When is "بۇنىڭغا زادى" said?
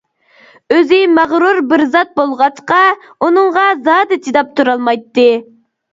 3.25-4.19